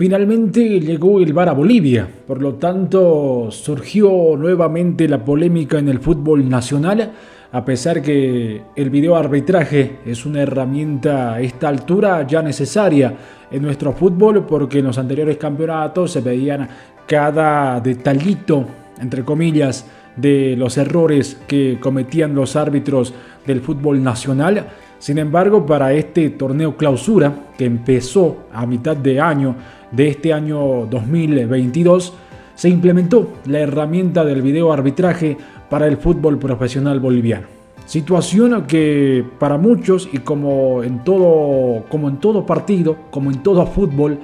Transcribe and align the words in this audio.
Finalmente 0.00 0.80
llegó 0.80 1.20
el 1.20 1.34
VAR 1.34 1.50
a 1.50 1.52
Bolivia, 1.52 2.08
por 2.26 2.40
lo 2.40 2.54
tanto 2.54 3.48
surgió 3.50 4.34
nuevamente 4.34 5.06
la 5.06 5.22
polémica 5.22 5.78
en 5.78 5.90
el 5.90 5.98
fútbol 5.98 6.48
nacional, 6.48 7.12
a 7.52 7.64
pesar 7.66 8.00
que 8.00 8.62
el 8.74 8.88
video 8.88 9.14
arbitraje 9.14 9.98
es 10.06 10.24
una 10.24 10.40
herramienta 10.40 11.34
a 11.34 11.40
esta 11.42 11.68
altura 11.68 12.26
ya 12.26 12.40
necesaria 12.40 13.14
en 13.50 13.60
nuestro 13.60 13.92
fútbol 13.92 14.46
porque 14.46 14.78
en 14.78 14.86
los 14.86 14.96
anteriores 14.96 15.36
campeonatos 15.36 16.12
se 16.12 16.22
veían 16.22 16.66
cada 17.06 17.78
detallito, 17.80 18.64
entre 19.02 19.22
comillas, 19.22 19.84
de 20.16 20.56
los 20.56 20.78
errores 20.78 21.38
que 21.46 21.76
cometían 21.78 22.34
los 22.34 22.56
árbitros 22.56 23.12
del 23.46 23.60
fútbol 23.60 24.02
nacional. 24.02 24.66
Sin 24.98 25.18
embargo, 25.18 25.64
para 25.64 25.92
este 25.92 26.30
torneo 26.30 26.76
clausura, 26.76 27.32
que 27.56 27.64
empezó 27.64 28.44
a 28.52 28.66
mitad 28.66 28.96
de 28.96 29.20
año, 29.20 29.56
de 29.90 30.08
este 30.08 30.32
año 30.32 30.86
2022, 30.86 32.12
se 32.54 32.68
implementó 32.68 33.28
la 33.46 33.60
herramienta 33.60 34.24
del 34.24 34.42
video 34.42 34.72
arbitraje 34.72 35.36
para 35.68 35.86
el 35.86 35.96
fútbol 35.96 36.38
profesional 36.38 37.00
boliviano. 37.00 37.46
Situación 37.86 38.66
que 38.66 39.24
para 39.38 39.58
muchos 39.58 40.08
y 40.12 40.18
como 40.18 40.82
en 40.82 41.02
todo, 41.02 41.84
como 41.88 42.08
en 42.08 42.18
partido, 42.46 42.96
como 43.10 43.30
en 43.30 43.42
todo 43.42 43.66
fútbol, 43.66 44.18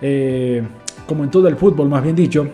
eh, 0.00 0.62
como 1.06 1.24
en 1.24 1.30
todo 1.30 1.48
el 1.48 1.56
fútbol 1.56 1.88
más 1.88 2.02
bien 2.02 2.16
dicho, 2.16 2.46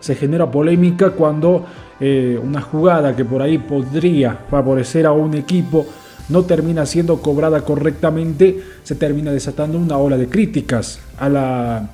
se 0.00 0.14
genera 0.14 0.50
polémica 0.50 1.10
cuando 1.10 1.64
eh, 1.98 2.38
una 2.42 2.60
jugada 2.60 3.16
que 3.16 3.24
por 3.24 3.40
ahí 3.40 3.58
podría 3.58 4.34
favorecer 4.50 5.06
a 5.06 5.12
un 5.12 5.34
equipo 5.34 5.86
no 6.28 6.44
termina 6.44 6.86
siendo 6.86 7.20
cobrada 7.20 7.62
correctamente, 7.62 8.60
se 8.82 8.94
termina 8.94 9.32
desatando 9.32 9.78
una 9.78 9.98
ola 9.98 10.16
de 10.16 10.28
críticas 10.28 11.00
a 11.18 11.28
la, 11.28 11.90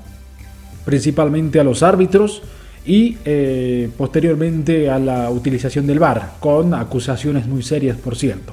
principalmente 0.85 1.61
a 1.61 1.65
los 1.65 1.83
árbitros 1.83 2.43
y 2.85 3.17
eh, 3.25 3.91
posteriormente 3.97 4.91
a 4.91 4.98
la 4.98 5.31
utilización 5.31 5.87
del 5.87 5.98
VAR, 5.98 6.34
con 6.41 6.75
acusaciones 6.75 7.47
muy 7.47 7.62
serias, 7.62 7.97
por 7.97 8.17
cierto. 8.17 8.53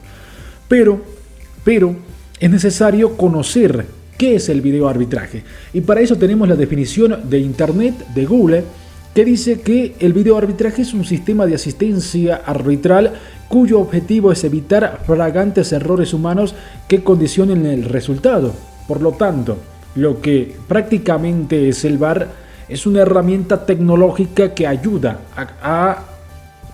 Pero, 0.68 1.02
pero 1.64 1.96
es 2.40 2.50
necesario 2.50 3.18
conocer 3.18 3.86
qué 4.18 4.36
es 4.36 4.50
el 4.50 4.62
video 4.62 4.88
arbitraje. 4.88 5.44
Y 5.73 5.81
para 5.81 6.02
eso 6.02 6.18
tenemos 6.18 6.48
la 6.48 6.56
definición 6.56 7.30
de 7.30 7.40
Internet 7.40 7.96
de 8.14 8.25
Google, 8.25 8.64
que 9.16 9.25
dice 9.25 9.62
que 9.62 9.96
el 10.00 10.14
video 10.14 10.38
arbitraje 10.38 10.84
es 10.84 10.94
un 10.94 11.06
sistema 11.06 11.46
de 11.46 11.56
asistencia 11.56 12.42
arbitral 12.46 13.14
cuyo 13.50 13.80
objetivo 13.80 14.31
es 14.31 14.44
evitar 14.45 15.02
fragantes 15.05 15.73
errores 15.73 16.14
humanos 16.14 16.55
que 16.88 17.03
condicionen 17.03 17.66
el 17.66 17.83
resultado. 17.83 18.53
Por 18.88 19.02
lo 19.02 19.11
tanto, 19.14 19.58
lo 19.95 20.22
que 20.22 20.56
prácticamente 20.67 21.67
es 21.67 21.83
el 21.83 21.97
VAR 21.97 22.30
es 22.69 22.86
una 22.86 23.02
herramienta 23.02 23.66
tecnológica 23.66 24.53
que 24.53 24.67
ayuda 24.67 25.19
a, 25.36 26.06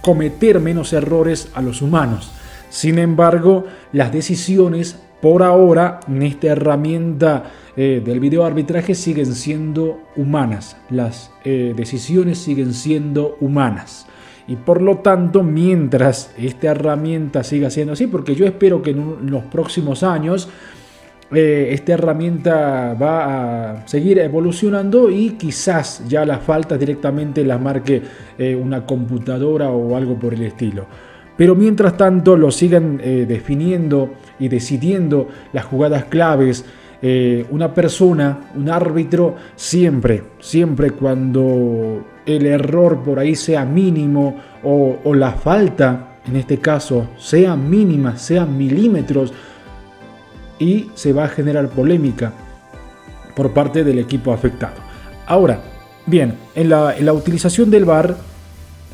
cometer 0.01 0.59
menos 0.59 0.93
errores 0.93 1.49
a 1.55 1.63
los 1.63 1.81
humanos. 1.81 2.31
Sin 2.69 2.99
embargo, 2.99 3.65
las 3.91 4.11
decisiones 4.11 4.99
por 5.19 5.41
ahora 5.41 6.01
en 6.07 6.21
esta 6.21 6.47
herramienta 6.47 7.51
eh, 7.75 8.03
del 8.05 8.19
video 8.19 8.45
arbitraje 8.45 8.93
siguen 8.93 9.33
siendo 9.33 10.03
humanas. 10.15 10.77
Las 10.91 11.31
eh, 11.43 11.73
decisiones 11.75 12.37
siguen 12.37 12.75
siendo 12.75 13.35
humanas. 13.39 14.05
Y 14.47 14.57
por 14.57 14.81
lo 14.81 14.97
tanto, 14.97 15.41
mientras 15.41 16.31
esta 16.37 16.67
herramienta 16.67 17.43
siga 17.43 17.69
siendo 17.69 17.93
así, 17.93 18.07
porque 18.07 18.35
yo 18.35 18.45
espero 18.45 18.81
que 18.81 18.91
en 18.91 19.31
los 19.31 19.43
próximos 19.45 20.03
años 20.03 20.49
eh, 21.31 21.69
esta 21.71 21.93
herramienta 21.93 22.93
va 22.93 23.71
a 23.71 23.87
seguir 23.87 24.19
evolucionando 24.19 25.09
y 25.09 25.31
quizás 25.31 26.03
ya 26.07 26.23
las 26.23 26.41
faltas 26.41 26.79
directamente 26.79 27.43
las 27.43 27.59
marque 27.59 28.03
eh, 28.37 28.55
una 28.55 28.85
computadora 28.85 29.69
o 29.69 29.97
algo 29.97 30.19
por 30.19 30.35
el 30.35 30.43
estilo. 30.43 30.85
Pero 31.35 31.55
mientras 31.55 31.97
tanto 31.97 32.37
lo 32.37 32.51
sigan 32.51 33.01
eh, 33.03 33.25
definiendo 33.27 34.13
y 34.39 34.47
decidiendo 34.47 35.27
las 35.51 35.65
jugadas 35.65 36.05
claves. 36.05 36.63
Una 37.01 37.73
persona, 37.73 38.51
un 38.55 38.69
árbitro, 38.69 39.35
siempre, 39.55 40.23
siempre 40.39 40.91
cuando 40.91 42.03
el 42.25 42.45
error 42.45 43.03
por 43.03 43.19
ahí 43.19 43.35
sea 43.35 43.65
mínimo 43.65 44.35
o, 44.63 45.13
la 45.13 45.33
falta, 45.33 46.19
en 46.27 46.35
este 46.35 46.57
caso, 46.57 47.09
sea 47.17 47.55
mínima, 47.55 48.17
sean 48.17 48.57
milímetros, 48.57 49.31
y 50.57 50.89
se 50.95 51.13
va 51.13 51.25
a 51.25 51.27
generar 51.27 51.69
polémica 51.69 52.33
por 53.35 53.53
parte 53.53 53.83
del 53.83 53.99
equipo 53.99 54.31
afectado. 54.31 54.75
Ahora, 55.27 55.61
bien, 56.05 56.35
en 56.55 56.69
la, 56.69 57.13
utilización 57.13 57.69
del 57.69 57.85
VAR 57.85 58.15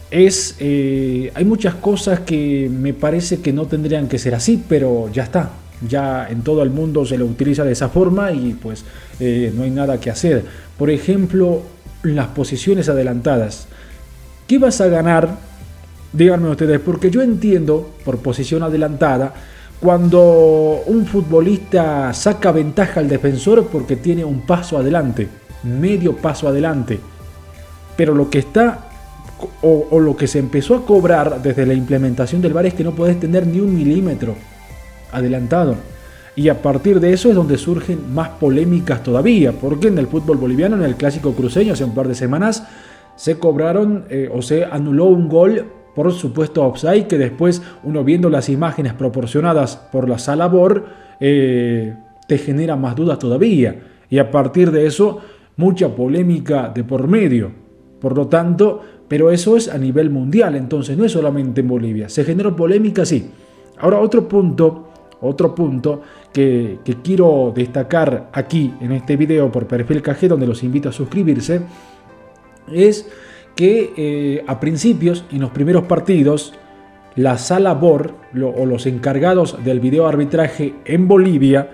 es, 0.10 0.56
eh, 0.60 1.32
hay 1.36 1.46
muchas 1.46 1.76
cosas 1.76 2.22
que 2.22 2.70
me 2.70 2.94
parece 2.94 3.42
que 3.42 3.54
no 3.54 3.68
tendrían 3.68 4.08
que 4.08 4.18
ser 4.18 4.36
así, 4.36 4.62
pero 4.68 5.10
ya 5.14 5.24
está. 5.24 5.52
Ya 5.88 6.28
en 6.30 6.42
todo 6.42 6.64
el 6.64 6.70
mundo 6.70 7.06
se 7.06 7.18
lo 7.18 7.26
utiliza 7.26 7.64
de 7.64 7.72
esa 7.72 7.90
forma 7.90 8.32
y 8.32 8.54
pues 8.54 8.86
eh, 9.20 9.52
no 9.56 9.64
hay 9.64 9.72
nada 9.72 10.00
que 10.00 10.10
hacer. 10.10 10.44
Por 10.78 10.90
ejemplo, 10.90 11.62
las 12.04 12.28
posiciones 12.28 12.90
adelantadas. 12.90 13.68
¿Qué 14.48 14.58
vas 14.58 14.82
a 14.82 14.88
ganar? 14.88 15.38
Díganme 16.14 16.50
ustedes, 16.50 16.80
porque 16.80 17.10
yo 17.10 17.22
entiendo 17.22 17.92
por 18.04 18.18
posición 18.18 18.64
adelantada 18.64 19.34
cuando 19.80 20.84
un 20.86 21.06
futbolista 21.06 22.14
saca 22.14 22.52
ventaja 22.52 23.00
al 23.00 23.08
defensor 23.08 23.68
porque 23.68 23.96
tiene 23.96 24.24
un 24.24 24.42
paso 24.42 24.78
adelante, 24.78 25.28
medio 25.64 26.16
paso 26.18 26.48
adelante. 26.48 27.00
Pero 27.96 28.14
lo 28.14 28.30
que 28.30 28.40
está 28.40 28.92
o, 29.62 30.00
lo 30.00 30.16
que 30.16 30.28
se 30.28 30.40
empezó 30.40 30.76
a 30.76 30.86
cobrar 30.86 31.42
desde 31.42 31.66
la 31.66 31.74
implementación 31.74 32.42
del 32.42 32.54
VAR 32.54 32.68
es 32.68 32.74
que 32.74 32.84
no 32.84 32.92
puedes 32.92 33.20
tener 33.20 33.48
ni 33.48 33.60
un 33.60 33.74
milímetro 33.74 34.36
adelantado. 35.12 35.76
Y 36.36 36.50
a 36.50 36.62
partir 36.62 37.00
de 37.00 37.14
eso 37.14 37.30
es 37.30 37.36
donde 37.36 37.58
surgen 37.58 38.14
más 38.14 38.30
polémicas 38.30 39.04
todavía, 39.04 39.52
porque 39.52 39.90
en 39.90 39.98
el 39.98 40.08
fútbol 40.08 40.38
boliviano, 40.38 40.78
en 40.78 40.84
el 40.84 40.96
clásico 40.96 41.34
cruceño, 41.34 41.74
hace 41.74 41.84
un 41.84 41.94
par 41.94 42.08
de 42.08 42.16
semanas, 42.16 42.66
se 43.16 43.38
cobraron 43.38 44.06
eh, 44.10 44.30
o 44.34 44.42
se 44.42 44.64
anuló 44.64 45.06
un 45.06 45.28
gol 45.28 45.66
por 45.94 46.12
supuesto 46.14 46.64
offside, 46.64 47.08
que 47.08 47.18
después 47.18 47.62
uno 47.84 48.04
viendo 48.04 48.30
las 48.30 48.50
imágenes 48.50 48.94
proporcionadas 48.94 49.76
por 49.76 50.08
la 50.08 50.18
sala 50.18 50.48
BOR, 50.48 50.86
eh, 51.20 51.96
te 52.28 52.38
genera 52.38 52.76
más 52.76 52.96
dudas 52.96 53.20
todavía. 53.20 53.76
Y 54.10 54.18
a 54.18 54.32
partir 54.32 54.72
de 54.72 54.86
eso, 54.86 55.20
mucha 55.58 55.90
polémica 55.90 56.72
de 56.74 56.84
por 56.84 57.08
medio. 57.08 57.52
Por 58.00 58.18
lo 58.18 58.28
tanto, 58.28 58.82
pero 59.08 59.32
eso 59.32 59.58
es 59.58 59.68
a 59.68 59.78
nivel 59.78 60.10
mundial, 60.10 60.56
entonces 60.56 60.98
no 60.98 61.06
es 61.06 61.12
solamente 61.12 61.62
en 61.62 61.68
Bolivia. 61.68 62.10
Se 62.10 62.24
generó 62.24 62.56
polémica, 62.56 63.06
sí. 63.06 63.30
Ahora 63.78 64.00
otro 64.00 64.28
punto, 64.28 64.91
otro 65.22 65.56
punto 65.56 66.02
que, 66.34 66.80
quiero 67.04 67.52
destacar 67.56 68.30
aquí 68.34 68.74
en 68.82 68.92
este 68.92 69.16
video 69.16 69.52
por 69.52 69.68
Perfil 69.68 70.02
KG, 70.02 70.28
donde 70.28 70.48
los 70.48 70.64
invito 70.64 70.90
a 70.90 70.92
suscribirse, 70.92 71.62
es 72.72 73.10
que 73.56 73.94
eh, 73.98 74.44
a 74.48 74.60
principios 74.60 75.26
en 75.32 75.42
los 75.42 75.52
primeros 75.52 75.84
partidos 75.84 76.54
la 77.16 77.38
sala 77.38 77.74
BOR 77.74 78.14
o 78.56 78.66
los 78.66 78.86
encargados 78.86 79.62
del 79.64 79.82
video 79.82 80.08
arbitraje 80.08 80.76
en 80.86 81.08
Bolivia 81.08 81.70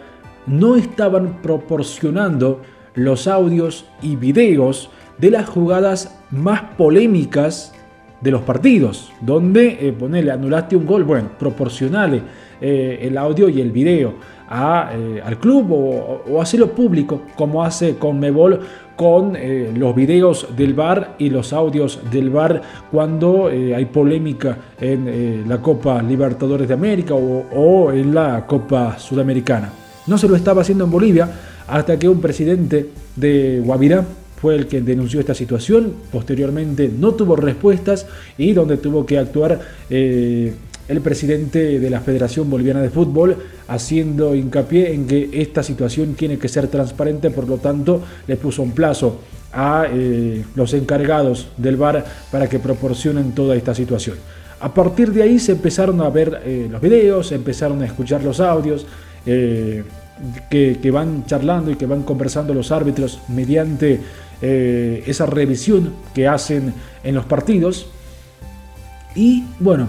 no 0.48 0.76
estaban 0.76 1.42
proporcionando 1.42 2.62
los 2.96 3.28
audios 3.28 3.86
y 4.02 4.16
videos 4.16 4.90
de 5.20 5.32
las 5.32 5.48
jugadas 5.48 6.20
más 6.32 6.62
polémicas 6.78 7.74
de 8.22 8.32
los 8.32 8.42
partidos, 8.42 9.12
donde 9.22 9.78
eh, 9.80 9.94
ponele, 9.98 10.32
anulaste 10.32 10.76
un 10.76 10.86
gol, 10.86 11.04
bueno, 11.04 11.30
proporcionale 11.38 12.22
eh, 12.60 13.00
el 13.04 13.18
audio 13.20 13.50
y 13.50 13.62
el 13.62 13.72
video 13.72 14.16
eh, 14.50 15.22
al 15.24 15.38
club 15.38 15.72
o, 15.72 16.24
o, 16.28 16.42
hacerlo 16.42 16.72
público, 16.72 17.22
como 17.36 17.64
hace 17.64 17.98
con 17.98 18.20
Mebol 18.20 18.62
con 18.96 19.36
eh, 19.36 19.72
los 19.76 19.94
videos 19.94 20.48
del 20.58 20.74
bar 20.74 21.14
y 21.20 21.30
los 21.30 21.54
audios 21.54 22.00
del 22.10 22.32
bar 22.32 22.64
cuando 22.92 23.46
hay 23.48 23.86
polémica 23.86 24.58
en 24.82 25.48
la 25.48 25.62
Copa 25.62 26.02
Libertadores 26.02 26.68
de 26.68 26.74
América 26.74 27.14
o, 27.14 27.46
o 27.54 27.92
en 27.92 28.16
la 28.16 28.44
Copa 28.48 28.98
Sudamericana. 28.98 29.72
No 30.08 30.18
se 30.18 30.28
lo 30.28 30.36
estaba 30.36 30.62
haciendo 30.62 30.86
en 30.86 30.92
Bolivia 30.92 31.30
hasta 31.68 32.00
que 32.00 32.10
un 32.10 32.20
presidente 32.20 32.90
de 33.16 33.62
Guavirá 33.64 34.04
fue 34.40 34.56
el 34.56 34.68
que 34.68 34.82
denunció 34.82 35.20
esta 35.20 35.34
situación, 35.34 35.94
posteriormente 36.12 36.90
no 36.96 37.14
tuvo 37.14 37.36
respuestas 37.36 38.06
y 38.38 38.54
donde 38.54 38.78
tuvo 38.78 39.06
que 39.06 39.18
actuar 39.18 39.60
el 40.88 41.02
presidente 41.02 41.80
de 41.80 41.90
la 41.90 42.00
Federación 42.00 42.50
Boliviana 42.50 42.82
de 42.82 42.90
Fútbol, 42.90 43.36
haciendo 43.68 44.36
hincapié 44.36 44.94
en 44.94 45.06
que 45.06 45.30
esta 45.34 45.64
situación 45.64 46.14
tiene 46.16 46.38
que 46.38 46.48
ser 46.48 46.68
transparente, 46.68 47.30
por 47.30 47.48
lo 47.48 47.58
tanto 47.58 48.02
le 48.28 48.38
puso 48.38 48.64
un 48.64 48.72
plazo 48.72 49.20
a 49.52 49.88
eh, 49.92 50.44
los 50.56 50.74
encargados 50.74 51.48
del 51.58 51.76
bar 51.78 52.06
para 52.32 52.48
que 52.48 52.60
proporcionen 52.60 53.34
toda 53.34 53.56
esta 53.56 53.76
situación. 53.76 54.18
A 54.60 54.74
partir 54.74 55.12
de 55.12 55.24
ahí 55.24 55.40
se 55.40 55.54
empezaron 55.54 56.02
a 56.02 56.10
ver 56.10 56.42
eh, 56.46 56.68
los 56.70 56.82
videos, 56.82 57.28
se 57.28 57.36
empezaron 57.36 57.82
a 57.82 57.86
escuchar 57.86 58.24
los 58.24 58.40
audios, 58.40 58.86
eh, 59.26 59.84
que, 60.50 60.92
van 60.92 61.26
charlando 61.26 61.70
y 61.70 61.76
que 61.76 61.86
van 61.86 62.04
conversando 62.04 62.54
los 62.54 62.72
árbitros 62.72 63.20
mediante 63.28 64.00
eh, 64.42 65.04
esa 65.08 65.26
revisión 65.26 65.94
que 66.14 66.28
hacen 66.28 66.74
en 67.04 67.16
los 67.16 67.26
partidos. 67.26 67.88
Y 69.16 69.46
bueno, 69.60 69.88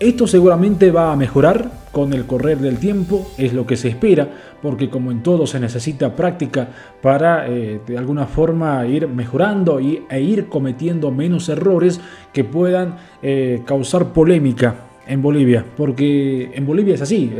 esto 0.00 0.26
seguramente 0.26 0.90
va 0.90 1.12
a 1.12 1.16
mejorar 1.16 1.82
con 1.92 2.14
el 2.14 2.24
correr 2.24 2.58
del 2.58 2.78
tiempo, 2.78 3.30
es 3.36 3.52
lo 3.52 3.66
que 3.66 3.76
se 3.76 3.88
espera, 3.88 4.28
porque 4.62 4.88
como 4.88 5.12
en 5.12 5.22
todo 5.22 5.46
se 5.46 5.60
necesita 5.60 6.16
práctica 6.16 6.68
para 7.02 7.46
eh, 7.48 7.80
de 7.86 7.98
alguna 7.98 8.26
forma 8.26 8.86
ir 8.86 9.06
mejorando 9.08 9.78
y, 9.78 10.02
e 10.08 10.22
ir 10.22 10.48
cometiendo 10.48 11.10
menos 11.10 11.50
errores 11.50 12.00
que 12.32 12.44
puedan 12.44 12.96
eh, 13.22 13.62
causar 13.66 14.14
polémica 14.14 14.74
en 15.06 15.20
Bolivia, 15.20 15.66
porque 15.76 16.50
en 16.54 16.64
Bolivia 16.64 16.94
es 16.94 17.02
así, 17.02 17.30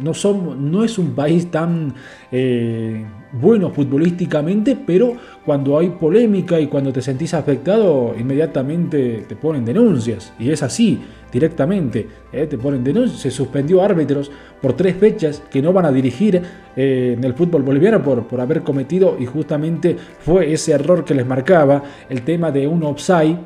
no, 0.00 0.14
son, 0.14 0.70
no 0.70 0.84
es 0.84 0.96
un 0.98 1.14
país 1.16 1.50
tan 1.50 1.94
bueno 3.32 3.70
futbolísticamente, 3.70 4.76
pero 4.86 5.16
cuando 5.44 5.78
hay 5.78 5.90
polémica 5.90 6.60
y 6.60 6.66
cuando 6.66 6.92
te 6.92 7.02
sentís 7.02 7.34
afectado, 7.34 8.14
inmediatamente 8.18 9.24
te 9.28 9.36
ponen 9.36 9.64
denuncias, 9.64 10.32
y 10.38 10.50
es 10.50 10.62
así 10.62 11.00
directamente, 11.32 12.06
eh, 12.32 12.46
te 12.46 12.58
ponen 12.58 12.84
denuncias, 12.84 13.20
se 13.20 13.30
suspendió 13.30 13.82
árbitros 13.82 14.30
por 14.60 14.74
tres 14.74 14.96
fechas 14.96 15.42
que 15.50 15.62
no 15.62 15.72
van 15.72 15.86
a 15.86 15.92
dirigir 15.92 16.42
eh, 16.76 17.14
en 17.16 17.24
el 17.24 17.32
fútbol 17.34 17.62
boliviano 17.62 18.02
por, 18.02 18.26
por 18.26 18.40
haber 18.40 18.62
cometido, 18.62 19.16
y 19.18 19.26
justamente 19.26 19.96
fue 20.20 20.52
ese 20.52 20.72
error 20.72 21.04
que 21.04 21.14
les 21.14 21.26
marcaba, 21.26 21.82
el 22.08 22.22
tema 22.22 22.50
de 22.50 22.66
un 22.66 22.82
offside, 22.82 23.38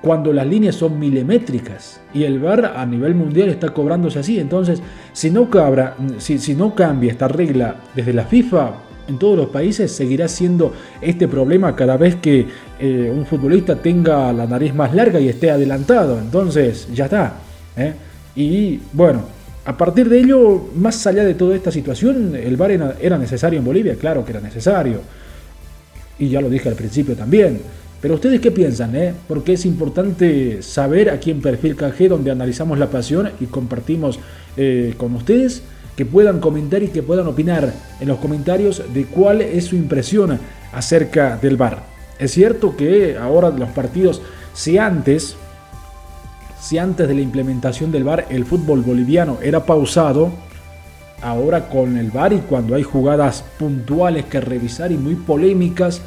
cuando 0.00 0.32
las 0.32 0.46
líneas 0.46 0.76
son 0.76 0.96
milimétricas 0.96 2.00
y 2.14 2.22
el 2.22 2.38
VAR 2.38 2.72
a 2.76 2.86
nivel 2.86 3.16
mundial 3.16 3.48
está 3.48 3.70
cobrándose 3.70 4.20
así. 4.20 4.38
Entonces, 4.38 4.80
si 5.12 5.28
no, 5.28 5.50
cabra, 5.50 5.96
si, 6.18 6.38
si 6.38 6.54
no 6.54 6.72
cambia 6.74 7.10
esta 7.10 7.26
regla 7.26 7.74
desde 7.96 8.12
la 8.12 8.24
FIFA, 8.24 8.74
en 9.08 9.18
todos 9.18 9.36
los 9.36 9.48
países 9.48 9.90
seguirá 9.90 10.28
siendo 10.28 10.72
este 11.00 11.26
problema 11.26 11.74
cada 11.74 11.96
vez 11.96 12.16
que 12.16 12.46
eh, 12.78 13.12
un 13.14 13.26
futbolista 13.26 13.76
tenga 13.76 14.32
la 14.32 14.46
nariz 14.46 14.74
más 14.74 14.94
larga 14.94 15.18
y 15.18 15.28
esté 15.28 15.50
adelantado. 15.50 16.18
Entonces, 16.18 16.88
ya 16.94 17.06
está. 17.06 17.34
¿eh? 17.76 17.94
Y 18.36 18.78
bueno, 18.92 19.22
a 19.64 19.76
partir 19.76 20.08
de 20.08 20.20
ello, 20.20 20.68
más 20.76 21.06
allá 21.06 21.24
de 21.24 21.34
toda 21.34 21.56
esta 21.56 21.72
situación, 21.72 22.36
el 22.36 22.56
VAR 22.56 22.96
era 23.00 23.18
necesario 23.18 23.58
en 23.58 23.64
Bolivia, 23.64 23.96
claro 23.96 24.24
que 24.24 24.32
era 24.32 24.40
necesario. 24.40 25.00
Y 26.18 26.28
ya 26.28 26.40
lo 26.40 26.50
dije 26.50 26.68
al 26.68 26.74
principio 26.74 27.16
también. 27.16 27.60
Pero 28.00 28.14
ustedes 28.14 28.40
qué 28.40 28.52
piensan, 28.52 28.94
eh? 28.94 29.12
Porque 29.26 29.54
es 29.54 29.66
importante 29.66 30.62
saber 30.62 31.10
aquí 31.10 31.32
en 31.32 31.40
Perfil 31.40 31.74
KG, 31.74 32.08
donde 32.08 32.30
analizamos 32.30 32.78
la 32.78 32.88
pasión 32.88 33.30
y 33.40 33.46
compartimos 33.46 34.20
eh, 34.56 34.94
con 34.96 35.14
ustedes 35.16 35.62
que 35.98 36.06
puedan 36.06 36.38
comentar 36.38 36.80
y 36.80 36.90
que 36.90 37.02
puedan 37.02 37.26
opinar 37.26 37.72
en 37.98 38.06
los 38.06 38.18
comentarios 38.18 38.84
de 38.94 39.06
cuál 39.06 39.40
es 39.40 39.64
su 39.64 39.74
impresión 39.74 40.38
acerca 40.72 41.36
del 41.36 41.56
VAR. 41.56 41.82
Es 42.20 42.30
cierto 42.30 42.76
que 42.76 43.18
ahora 43.18 43.50
los 43.50 43.70
partidos, 43.70 44.22
si 44.54 44.78
antes, 44.78 45.34
si 46.60 46.78
antes 46.78 47.08
de 47.08 47.16
la 47.16 47.20
implementación 47.20 47.90
del 47.90 48.04
VAR 48.04 48.26
el 48.30 48.44
fútbol 48.44 48.82
boliviano 48.82 49.38
era 49.42 49.66
pausado, 49.66 50.30
ahora 51.20 51.68
con 51.68 51.98
el 51.98 52.12
VAR 52.12 52.32
y 52.32 52.42
cuando 52.42 52.76
hay 52.76 52.84
jugadas 52.84 53.44
puntuales 53.58 54.24
que 54.26 54.40
revisar 54.40 54.92
y 54.92 54.96
muy 54.96 55.16
polémicas, 55.16 56.00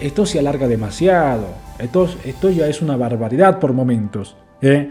esto 0.00 0.26
se 0.26 0.40
alarga 0.40 0.66
demasiado. 0.66 1.46
Esto, 1.78 2.08
esto 2.24 2.50
ya 2.50 2.66
es 2.66 2.82
una 2.82 2.96
barbaridad 2.96 3.60
por 3.60 3.74
momentos. 3.74 4.34
¿eh? 4.60 4.90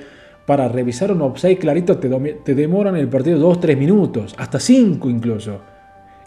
Para 0.49 0.67
revisar 0.67 1.11
un 1.11 1.21
offside 1.21 1.59
clarito 1.59 1.99
te, 1.99 2.09
te 2.09 2.55
demoran 2.55 2.95
el 2.95 3.07
partido 3.07 3.37
2-3 3.53 3.77
minutos, 3.77 4.33
hasta 4.35 4.59
5 4.59 5.07
incluso. 5.07 5.61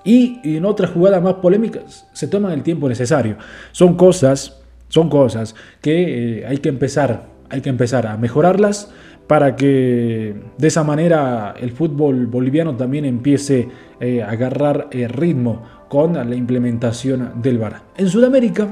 Y, 0.05 0.39
en 0.45 0.65
otras 0.65 0.93
jugadas 0.93 1.21
más 1.21 1.35
polémicas 1.35 2.07
se 2.13 2.29
toman 2.29 2.53
el 2.53 2.63
tiempo 2.63 2.89
necesario. 2.89 3.37
Son 3.73 3.97
cosas, 3.97 4.63
son 4.87 5.09
cosas 5.09 5.57
que 5.81 6.39
eh, 6.39 6.47
hay 6.47 6.59
que 6.59 6.69
empezar, 6.69 7.31
hay 7.51 7.63
que 7.63 7.69
empezar 7.69 8.07
a 8.07 8.17
mejorarlas 8.17 8.93
para 9.27 9.57
que 9.57 10.37
de 10.57 10.69
esa 10.69 10.85
manera 10.85 11.57
el 11.61 11.73
fútbol 11.73 12.29
boliviano 12.29 12.77
también 12.77 13.05
empiece 13.05 13.71
eh, 13.99 14.23
a 14.23 14.31
agarrar 14.31 14.87
eh, 14.93 15.09
ritmo 15.09 15.65
con 15.89 16.13
la 16.13 16.37
implementación 16.37 17.43
del 17.43 17.59
VAR. 17.59 17.83
En 17.97 18.09
Sudamérica, 18.09 18.69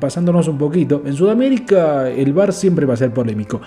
pasándonos 0.00 0.48
un 0.48 0.56
poquito, 0.56 1.02
en 1.04 1.12
Sudamérica 1.12 2.08
el 2.08 2.32
VAR 2.32 2.54
siempre 2.54 2.86
va 2.86 2.94
a 2.94 2.96
ser 2.96 3.12
polémico 3.12 3.60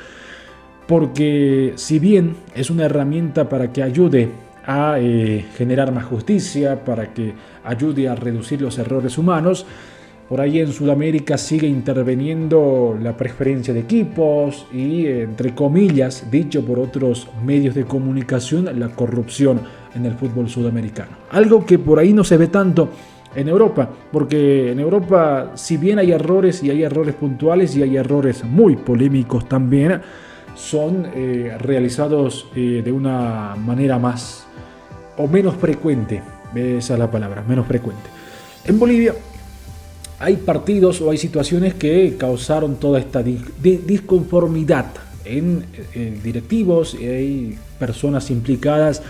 porque 0.90 1.74
si 1.76 2.00
bien 2.00 2.36
es 2.56 2.72
una 2.72 2.86
herramienta 2.86 3.48
para 3.48 3.72
que 3.72 3.84
ayude 3.84 4.28
a 4.66 4.96
eh, 5.00 5.46
generar 5.56 5.94
más 5.94 6.06
justicia, 6.06 6.84
para 6.84 7.14
que 7.14 7.36
ayude 7.64 8.10
a 8.10 8.16
reducir 8.16 8.60
los 8.60 8.80
errores 8.80 9.20
humanos, 9.20 9.68
por 10.28 10.42
ahí 10.42 10.60
en 10.60 10.74
Sudamérica 10.74 11.38
sigue 11.38 11.68
interviniendo 11.68 12.98
la 13.00 13.16
preferencia 13.16 13.72
de 13.72 13.82
equipos 13.82 14.66
y, 14.74 15.06
entre 15.06 15.54
comillas, 15.54 16.32
dicho 16.32 16.66
por 16.66 16.80
otros 16.80 17.28
medios 17.46 17.76
de 17.76 17.86
comunicación, 17.86 18.68
la 18.80 18.90
corrupción 18.90 19.62
en 19.94 20.08
el 20.08 20.16
fútbol 20.16 20.50
sudamericano. 20.50 21.12
Algo 21.30 21.68
que 21.68 21.78
por 21.78 22.00
ahí 22.00 22.14
no 22.14 22.24
se 22.24 22.38
ve 22.38 22.48
tanto 22.48 22.90
en 23.36 23.48
Europa, 23.48 23.88
porque 24.12 24.72
en 24.72 24.80
Europa, 24.80 25.52
si 25.54 25.78
bien 25.78 26.00
hay 26.00 26.14
errores 26.14 26.64
y 26.64 26.72
hay 26.72 26.82
errores 26.82 27.14
puntuales 27.14 27.76
y 27.76 27.84
hay 27.84 27.96
errores 27.96 28.44
muy 28.44 28.76
polémicos 28.76 29.48
también, 29.48 30.02
son 30.56 31.08
eh, 31.14 31.56
realizados 31.60 32.48
eh, 32.56 32.82
de 32.84 32.92
una 32.92 33.56
manera 33.56 34.00
más 34.00 34.46
o 35.18 35.28
menos 35.28 35.56
frecuente. 35.56 36.22
Esa 36.56 36.94
es 36.94 37.00
la 37.00 37.12
palabra, 37.12 37.44
menos 37.48 37.68
frecuente. 37.68 38.10
En 38.66 38.80
Bolivia 38.80 39.14
hay 40.20 40.36
partidos 40.38 41.00
o 41.02 41.12
hay 41.12 41.18
situaciones 41.18 41.76
que 41.76 42.16
causaron 42.18 42.76
toda 42.76 43.00
esta 43.00 43.24
disconformidad 43.24 44.88
en, 45.24 45.66
directivos 46.24 46.96
y 47.00 47.06
hay 47.06 47.58
personas 47.78 48.30
implicadas 48.32 49.02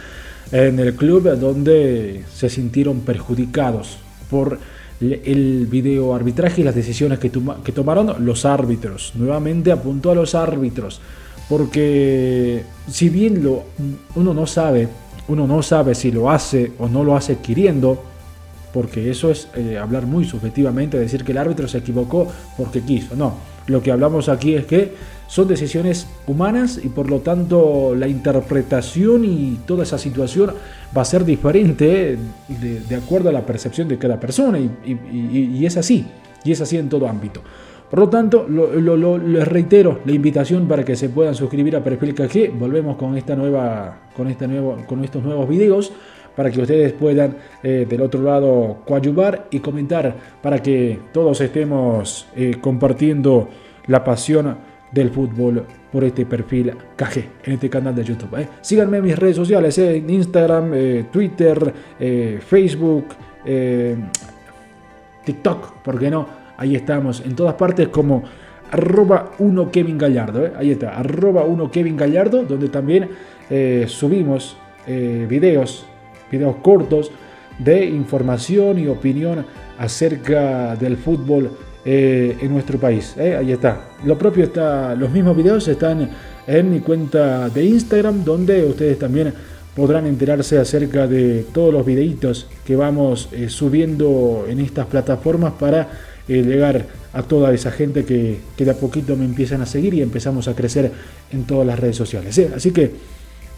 en 0.52 0.80
el 0.80 0.96
club 0.96 1.30
donde 1.38 2.24
se 2.32 2.50
sintieron 2.50 3.02
perjudicados 3.02 3.98
por 4.30 4.60
el 5.02 5.68
video 5.68 6.14
arbitraje 6.14 6.62
y 6.62 6.64
las 6.64 6.76
decisiones 6.76 7.20
que, 7.20 7.32
que 7.64 7.72
tomaron 7.72 8.26
los 8.26 8.46
árbitros. 8.46 9.14
Nuevamente 9.16 9.72
apuntó 9.72 10.12
a 10.12 10.16
los 10.16 10.36
árbitros 10.36 11.02
porque 11.50 12.64
si 12.88 13.10
bien 13.10 13.44
lo, 13.44 13.64
uno 14.16 14.34
no 14.34 14.46
sabe, 14.46 14.88
uno 15.28 15.48
no 15.48 15.64
sabe 15.64 15.96
si 15.96 16.12
lo 16.12 16.30
hace 16.30 16.72
o 16.78 16.88
no 16.88 17.04
lo 17.04 17.16
hace 17.16 17.40
queriendo, 17.40 18.04
porque 18.72 19.10
eso 19.10 19.32
es 19.32 19.48
eh, 19.56 19.80
hablar 19.80 20.06
muy 20.06 20.26
subjetivamente, 20.26 21.00
decir 21.00 21.24
que 21.24 21.32
el 21.32 21.40
árbitro 21.40 21.68
se 21.68 21.80
equivocó 21.80 22.28
porque 22.56 22.82
quiso. 22.82 23.16
No, 23.16 23.34
lo 23.66 23.82
que 23.82 23.92
hablamos 23.92 24.30
aquí 24.30 24.54
es 24.54 24.66
que 24.66 24.94
son 25.28 25.48
decisiones 25.48 26.08
humanas 26.28 26.80
y 26.84 26.90
por 26.90 27.10
lo 27.10 27.20
tanto 27.20 27.96
la 27.96 28.08
interpretación 28.08 29.26
y 29.26 29.60
toda 29.66 29.84
esa 29.84 29.98
situación 29.98 30.54
va 30.96 31.02
a 31.02 31.06
ser 31.06 31.26
diferente 31.26 32.18
de, 32.48 32.96
acuerdo 32.96 33.30
a 33.30 33.32
la 33.32 33.46
percepción 33.46 33.88
de 33.88 33.98
cada 33.98 34.20
persona 34.20 34.60
y 34.60 35.66
es 35.66 35.78
así, 35.78 36.06
y 36.44 36.52
es 36.52 36.62
así 36.62 36.78
en 36.78 36.90
todo 36.90 37.08
ámbito. 37.08 37.42
Por 37.90 38.00
lo 38.00 38.10
tanto, 38.10 38.48
les 38.48 39.48
reitero 39.48 40.00
la 40.06 40.12
invitación 40.12 40.68
para 40.68 40.86
que 40.86 40.96
se 40.96 41.10
puedan 41.10 41.34
suscribir 41.34 41.76
a 41.76 41.84
Perfil 41.84 42.14
KG. 42.14 42.52
Volvemos 42.54 42.98
con, 42.98 43.18
esta 43.18 43.36
nueva, 43.36 43.98
con, 44.16 44.28
este 44.28 44.48
nuevo, 44.48 44.78
con 44.86 45.04
estos 45.04 45.24
nuevos 45.24 45.50
videos 45.50 45.92
para 46.36 46.52
que 46.52 46.62
ustedes 46.62 46.94
puedan 46.94 47.36
eh, 47.64 47.86
del 47.90 48.02
otro 48.02 48.22
lado 48.22 48.78
coadyuvar 48.86 49.48
y 49.52 49.60
comentar 49.60 50.16
para 50.42 50.62
que 50.62 51.00
todos 51.12 51.42
estemos 51.42 52.28
eh, 52.36 52.58
compartiendo 52.62 53.50
la 53.88 54.04
pasión 54.04 54.56
del 54.92 55.10
fútbol 55.10 55.66
por 55.92 56.04
este 56.04 56.26
perfil 56.26 56.72
KG 56.96 57.18
en 57.44 57.54
este 57.54 57.70
canal 57.70 57.96
de 57.96 58.04
YouTube. 58.04 58.40
¿eh? 58.40 58.48
Síganme 58.62 59.00
en 59.00 59.04
mis 59.04 59.18
redes 59.18 59.36
sociales, 59.36 59.78
Instagram, 59.78 60.72
Twitter, 61.12 61.74
Facebook, 62.40 63.06
TikTok, 65.26 65.82
¿por 65.84 66.00
qué 66.00 66.10
no? 66.10 66.39
Ahí 66.60 66.76
estamos, 66.76 67.24
en 67.26 67.38
todas 67.38 67.54
partes 67.54 67.88
como 67.88 68.22
arroba 68.70 69.32
1 69.40 69.72
Kevin 69.72 69.98
Gallardo. 69.98 70.46
¿eh? 70.46 70.52
Ahí 70.58 70.72
está, 70.72 71.00
arroba 71.00 71.46
1 71.46 71.72
Kevin 71.72 71.96
Gallardo, 71.96 72.44
donde 72.44 72.68
también 72.68 73.08
eh, 73.50 73.86
subimos 73.88 74.58
eh, 74.86 75.26
videos, 75.30 75.86
videos 76.30 76.58
cortos 76.58 77.12
de 77.60 77.86
información 77.86 78.78
y 78.78 78.88
opinión 78.88 79.46
acerca 79.78 80.76
del 80.76 80.98
fútbol 80.98 81.50
en 81.86 82.54
nuestro 82.54 82.78
país. 82.78 83.16
Ahí 83.18 83.52
está. 83.54 83.88
Lo 84.06 84.18
propio 84.18 84.44
está, 84.44 84.94
los 84.96 85.10
mismos 85.10 85.36
videos 85.36 85.68
están 85.68 86.10
en 86.46 86.70
mi 86.70 86.82
cuenta 86.82 87.50
de 87.50 87.64
Instagram, 87.64 88.24
donde 88.24 88.64
ustedes 88.66 89.00
también 89.00 89.34
podrán 89.80 90.08
enterarse 90.08 90.58
acerca 90.58 91.08
de 91.08 91.46
todos 91.54 91.74
los 91.74 91.86
videitos 91.86 92.48
que 92.66 92.76
vamos 92.76 93.30
subiendo 93.48 94.46
en 94.50 94.60
estas 94.60 94.88
plataformas 94.88 95.54
para 95.54 95.88
eh, 96.28 96.44
llegar 96.44 96.86
a 97.14 97.24
toda 97.24 97.54
esa 97.54 97.72
gente 97.72 98.04
que, 98.04 98.42
que, 98.58 98.66
de 98.66 98.72
a 98.72 98.74
poquito 98.74 99.16
me 99.16 99.24
empiezan 99.24 99.62
a 99.62 99.66
seguir 99.66 99.94
y 99.94 100.02
empezamos 100.02 100.50
a 100.50 100.54
crecer 100.54 100.92
en 101.32 101.46
todas 101.46 101.66
las 101.66 101.80
redes 101.80 101.96
sociales. 101.96 102.38
¿eh? 102.40 102.52
Así 102.54 102.72
que 102.72 102.92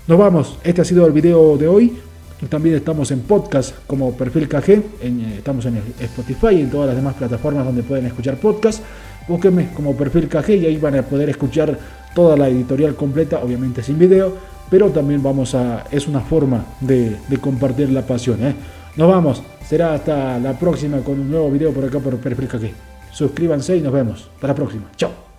nos 0.06 0.20
vamos, 0.20 0.60
este 0.64 0.82
ha 0.82 0.86
sido 0.86 1.08
el 1.08 1.12
video 1.12 1.58
de 1.58 1.68
hoy. 1.68 1.98
También 2.50 2.76
estamos 2.76 3.10
en 3.10 3.22
podcast 3.22 3.74
como 3.88 4.16
Perfil 4.16 4.48
KG, 4.48 4.84
estamos 5.38 5.66
en 5.66 5.82
Spotify 6.00 6.56
y 6.58 6.62
en 6.62 6.70
todas 6.70 6.88
las 6.88 6.96
demás 6.96 7.16
plataformas 7.16 7.66
donde 7.66 7.82
pueden 7.82 8.06
escuchar 8.06 8.38
podcast. 8.38 8.84
Búsquenme 9.28 9.70
como 9.74 9.98
Perfil 9.98 10.30
KG 10.30 10.50
y 10.52 10.66
ahí 10.68 10.78
van 10.78 11.00
a 11.00 11.02
poder 11.02 11.30
escuchar 11.32 11.80
toda 12.14 12.38
la 12.38 12.48
editorial 12.48 12.96
completa, 12.96 13.40
obviamente 13.44 13.82
sin 13.82 13.98
video, 13.98 14.51
pero 14.72 14.90
también 14.90 15.22
vamos 15.22 15.54
a, 15.54 15.84
es 15.92 16.08
una 16.08 16.22
forma 16.22 16.66
de, 16.80 17.18
compartir 17.42 17.92
la 17.92 18.04
pasión. 18.04 18.42
¿eh? 18.42 18.56
Nos 18.96 19.10
vamos, 19.10 19.44
será 19.68 19.94
hasta 19.94 20.40
la 20.40 20.58
próxima 20.58 21.02
con 21.02 21.20
un 21.20 21.30
nuevo 21.30 21.52
video 21.52 21.74
por 21.74 21.84
acá 21.84 22.00
por 22.00 22.18
Perfil 22.18 22.48
KG. 22.48 22.72
Suscríbanse 23.12 23.76
y 23.76 23.82
nos 23.82 23.92
vemos. 23.92 24.30
Hasta 24.34 24.48
la 24.48 24.56
próxima. 24.56 24.86
Chao. 24.96 25.31